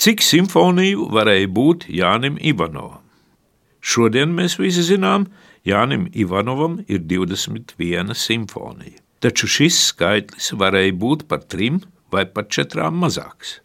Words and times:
Cik 0.00 0.22
simfoniju 0.24 1.10
varēja 1.12 1.48
būt 1.52 1.82
Jānim 1.92 2.38
Ivanovam? 2.40 3.02
Šodien 3.84 4.30
mēs 4.32 4.54
visi 4.56 4.80
zinām, 4.86 5.26
Jānim 5.68 6.06
Ivanovam 6.16 6.78
ir 6.88 7.02
21 7.04 8.14
simfonija, 8.16 8.96
taču 9.20 9.50
šis 9.56 9.82
skaitlis 9.90 10.54
varēja 10.62 10.94
būt 11.02 11.26
par 11.28 11.42
trim 11.44 11.82
vai 12.08 12.24
pat 12.24 12.48
četrām 12.48 12.96
mazāks. 13.02 13.58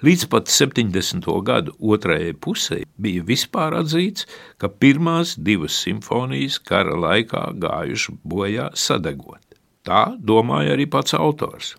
Līdz 0.00 0.24
pat 0.32 0.48
70. 0.48 1.28
gadu 1.44 1.76
otrajai 1.76 2.32
pusē 2.32 2.80
bija 2.96 3.28
vispār 3.28 3.76
atzīts, 3.76 4.24
ka 4.56 4.72
pirmās 4.72 5.36
divas 5.36 5.76
simfonijas 5.84 6.56
kara 6.56 6.96
laikā 7.04 7.50
gājušas 7.66 8.16
bojā 8.24 8.70
sadegot. 8.72 9.44
Tā 9.84 10.06
domāja 10.16 10.72
arī 10.72 10.88
pats 10.88 11.12
autors. 11.20 11.74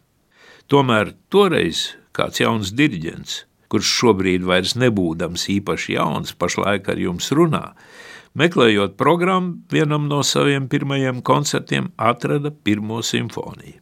Tomēr 0.70 1.16
toreiz 1.34 1.95
kāds 2.14 2.45
jauns 2.45 2.77
diriģents, 2.77 3.46
kurš 3.72 3.94
šobrīd 4.02 4.46
vairs 4.48 4.76
nebūdams 4.80 5.48
īpaši 5.54 5.98
jauns, 5.98 6.34
pašlaik 6.34 6.89
ar 6.94 7.02
jums 7.02 7.32
runā, 7.36 7.64
meklējot 8.38 8.98
programmu 9.00 9.58
vienam 9.74 10.08
no 10.12 10.21
saviem 10.24 10.68
pirmajiem 10.71 11.21
koncertiem, 11.25 11.92
atrada 11.98 12.52
pirmo 12.52 13.02
simfoniju. 13.02 13.82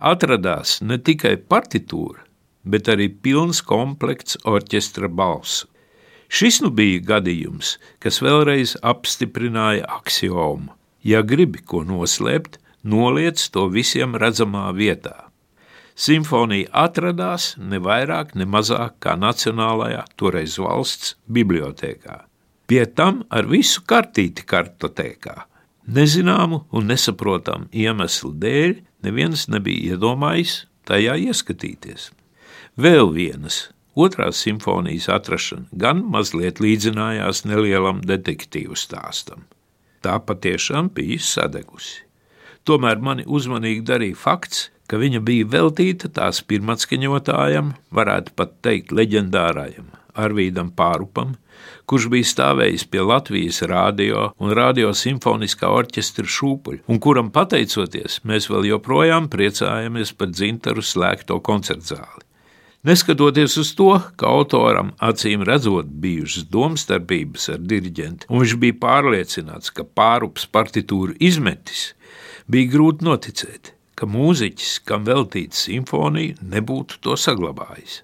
Atradās 0.00 0.78
ne 0.80 0.96
tikai 0.96 1.34
partitūra, 1.36 2.22
bet 2.64 2.88
arī 2.88 3.10
pilns 3.12 3.60
komplekts 3.64 4.38
orķestra 4.48 5.10
balsu. 5.12 5.66
Šis 6.30 6.60
nu 6.62 6.70
bija 6.70 7.02
gadījums, 7.16 7.74
kas 7.98 8.20
vēlreiz 8.22 8.76
apstiprināja 8.86 9.88
axiomu: 9.98 10.70
ja 11.02 11.24
gribi 11.26 11.58
ko 11.58 11.82
noslēpt, 11.84 12.60
noliec 12.84 13.42
to 13.50 13.66
visiem 13.68 14.14
redzamā 14.14 14.70
vietā. 14.76 15.29
Simfonija 16.00 16.70
atradās 16.86 17.54
ne 17.60 17.76
vairāk, 17.82 18.32
ne 18.32 18.46
mazāk 18.48 18.94
kā 19.04 19.18
Nacionālajā 19.20 20.06
toreiz 20.16 20.56
valsts 20.56 21.16
bibliotekā. 21.28 22.22
Pie 22.70 22.86
tam 22.96 23.24
ar 23.28 23.48
visu 23.50 23.82
kartīti 23.84 24.46
kartotēkā. 24.48 25.34
Nezināmu 25.90 26.62
un 26.72 26.88
nesaprotamu 26.88 27.68
iemeslu 27.74 28.32
dēļ 28.40 28.78
neviens 29.04 29.44
nebija 29.52 29.96
iedomājis 29.96 30.54
tajā 30.88 31.18
ieskatīties. 31.26 32.08
Vēl 32.80 33.12
vienas, 33.12 33.66
otrās 33.92 34.40
simfonijas 34.40 35.10
atrašana 35.12 35.68
gan 35.84 36.00
mazliet 36.14 36.62
līdzinājās 36.64 37.44
nelielam 37.44 38.00
detektīvu 38.06 38.78
stāstam. 38.78 39.44
Tā 40.00 40.16
patiešām 40.24 40.88
bija 40.96 41.20
sadegusi. 41.20 42.06
Tomēr 42.64 43.00
mani 43.04 43.26
uzmanīgi 43.26 43.84
darīja 43.84 44.16
fakts, 44.16 44.70
ka 44.90 44.98
viņa 44.98 45.22
bija 45.22 45.46
veltīta 45.46 46.10
tās 46.10 46.42
pirmatskaņotājam, 46.50 47.74
varētu 47.94 48.34
pat 48.34 48.56
teikt 48.66 48.90
leģendārajam 48.90 49.92
Arvīdam 50.18 50.72
Pārupam, 50.74 51.36
kurš 51.86 52.08
bija 52.10 52.26
stāvējis 52.26 52.86
pie 52.90 53.04
Latvijas 53.06 53.60
rādio 53.70 54.30
un 54.42 54.54
radio 54.56 54.90
simfoniskā 54.96 55.70
orķestra 55.70 56.26
šūpuļa, 56.26 56.82
un 56.90 56.98
kuram 57.02 57.30
pateicoties, 57.34 58.20
mēs 58.26 58.50
vēl 58.50 58.66
joprojām 58.72 59.30
priecājamies 59.30 60.12
par 60.18 60.34
dzintaru 60.34 60.84
slēgto 60.84 61.38
koncertzāli. 61.46 62.26
Neskatoties 62.86 63.58
uz 63.60 63.74
to, 63.76 63.90
ka 64.16 64.30
autoram 64.32 64.94
acīm 65.04 65.42
redzot 65.44 65.90
bijušas 66.00 66.46
domstarpības 66.48 67.50
ar 67.52 67.60
diriģentu, 67.60 68.30
un 68.32 68.40
viņš 68.40 68.54
bija 68.62 68.78
pārliecināts, 68.80 69.74
ka 69.76 69.84
pārups 69.84 70.48
partitūru 70.48 71.18
izmetis, 71.20 71.90
bija 72.48 72.72
grūti 72.72 73.04
noticēt, 73.04 73.74
ka 74.00 74.08
mūziķis, 74.08 74.78
kam 74.88 75.04
veltīta 75.04 75.58
simfonija, 75.58 76.38
nebūtu 76.40 77.02
to 77.04 77.16
saglabājis. 77.20 78.00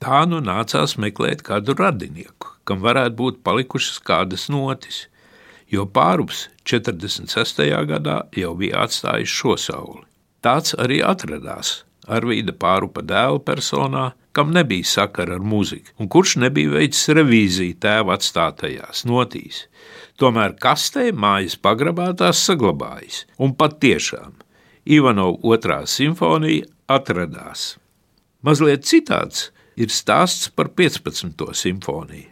Tā 0.00 0.22
nu 0.30 0.38
nācās 0.44 0.94
meklēt 1.02 1.42
kādu 1.44 1.74
radinieku, 1.76 2.54
kam 2.64 2.80
varētu 2.84 3.18
būt 3.18 3.42
palikušas 3.44 3.98
kādas 4.06 4.46
notis, 4.52 5.02
jo 5.68 5.84
pārups 5.98 6.46
46. 6.70 7.66
gadā 7.90 8.22
jau 8.38 8.54
bija 8.56 8.86
atstājis 8.86 9.36
šo 9.42 9.58
sauli. 9.60 10.06
Tāds 10.40 10.72
arī 10.78 11.02
atradās 11.04 11.80
Arvīda 12.10 12.54
pārupa 12.56 13.02
dēla 13.06 13.38
personā, 13.44 14.04
kam 14.34 14.54
nebija 14.54 14.86
sakara 14.88 15.36
ar 15.36 15.44
mūziku, 15.46 15.92
un 16.00 16.08
kurš 16.10 16.36
nebija 16.42 16.72
veicis 16.78 17.10
revīziju 17.18 17.76
tēva 17.82 18.16
atstātajās 18.16 19.04
notīs. 19.10 19.66
Tomēr 20.20 20.56
kastē 20.62 21.10
mājas 21.12 21.58
pagrabā 21.60 22.10
tās 22.18 22.40
saglabājis, 22.48 23.24
un 23.38 23.54
patiešām 23.58 24.38
Ivanovs 24.90 25.44
otrā 25.46 25.84
simfonija 25.86 26.66
atradās. 26.90 27.76
Mazliet 28.42 28.82
citāds 28.88 29.50
ir 29.78 29.92
stāsts 29.94 30.48
par 30.50 30.72
15. 30.74 31.44
simfoniju. 31.54 32.26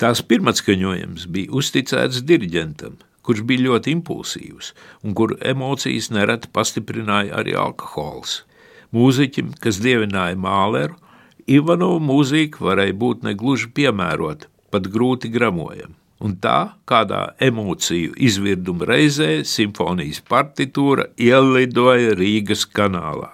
Tās 0.00 0.22
pirmatskaņojums 0.24 1.26
bija 1.34 1.52
uzticēts 1.52 2.22
diriģentam, 2.24 2.96
kurš 3.20 3.42
bija 3.50 3.66
ļoti 3.66 3.92
impulsīvs 3.98 4.70
un 5.04 5.12
kuru 5.18 5.36
emocijas 5.44 6.08
nereti 6.14 6.48
pastiprināja 6.56 7.36
arī 7.42 7.52
alkohols. 7.66 8.40
Mūziķim, 8.96 9.52
kas 9.60 9.82
dievināja 9.84 10.40
māleru, 10.40 10.96
Ivanova 11.44 12.00
mūzika 12.00 12.64
varēja 12.64 12.96
būt 12.96 13.28
negluži 13.28 13.68
piemērota, 13.76 14.48
pat 14.72 14.88
grūti 14.88 15.28
gramojama. 15.28 15.92
Un 16.22 16.36
tā, 16.40 16.76
kādā 16.86 17.34
emociju 17.42 18.14
izvirduma 18.22 18.86
reizē 18.88 19.42
simfonijas 19.48 20.22
partitūra 20.30 21.08
ielidoja 21.18 22.14
Rīgas 22.18 22.64
kanālā. 22.70 23.32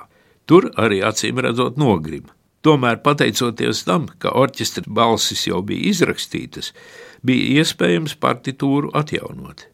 Tur 0.48 0.70
arī 0.80 1.02
acīm 1.04 1.42
redzot 1.44 1.76
nogrima. 1.78 2.32
Tomēr, 2.64 2.98
pateicoties 3.04 3.84
tam, 3.88 4.08
ka 4.20 4.32
orķestra 4.36 4.84
balsis 4.86 5.46
jau 5.46 5.62
bija 5.64 5.92
izrakstītas, 5.92 6.72
bija 7.24 7.60
iespējams 7.60 8.16
partitūru 8.20 8.90
atjaunot. 8.96 9.64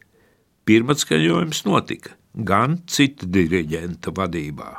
Pirmatskaņojums 0.67 1.63
notika 1.67 2.15
gan 2.47 2.77
cita 2.87 3.27
diriģenta 3.27 4.13
vadībā. 4.15 4.69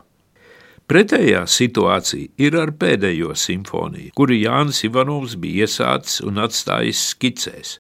Pretējā 0.89 1.43
situācija 1.53 2.33
ir 2.41 2.55
ar 2.57 2.73
pēdējo 2.81 3.35
simfoniju, 3.37 4.15
kuru 4.17 4.39
Jānis 4.39 4.85
Ivanovs 4.89 5.35
bija 5.37 5.67
iesācis 5.67 6.23
un 6.25 6.41
atstājis 6.41 7.03
skicēs. 7.13 7.75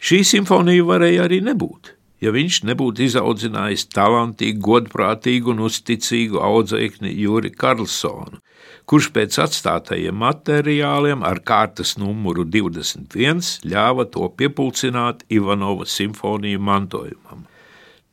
Šī 0.00 0.22
simfonija 0.24 0.84
varēja 0.88 1.26
arī 1.26 1.42
nebūt, 1.44 1.90
ja 2.24 2.32
viņš 2.32 2.62
nebūtu 2.70 3.04
izaudzinājis 3.04 3.88
talantīgu, 3.92 4.62
godprātīgu 4.64 5.52
un 5.52 5.66
uzticīgu 5.66 6.40
audzēkni 6.40 7.12
Juri 7.20 7.50
Karlsonu, 7.52 8.40
kurš 8.88 9.10
pēc 9.16 9.36
atstātajiem 9.44 10.16
materiāliem 10.22 11.26
ar 11.26 11.42
kārtas 11.44 11.98
numuru 12.00 12.46
21 12.48 13.60
ļāva 13.68 14.08
to 14.14 14.30
piepulcināt 14.40 15.26
Ivanova 15.28 15.84
simfoniju 15.88 16.64
mantojumam. 16.70 17.44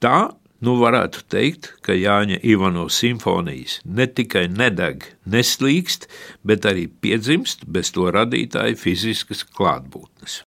Tā 0.04 0.20
Nu, 0.58 0.74
varētu 0.82 1.22
teikt, 1.30 1.68
ka 1.86 1.94
Jāņa 1.94 2.40
Ivano 2.50 2.88
simfonijas 2.90 3.78
ne 3.86 4.08
tikai 4.10 4.48
nedeg, 4.50 5.06
neslīkst, 5.30 6.10
bet 6.42 6.66
arī 6.66 6.88
piedzimst 6.90 7.68
bez 7.70 7.94
to 7.94 8.10
radītāja 8.10 8.74
fiziskas 8.82 9.46
klātbūtnes. 9.46 10.47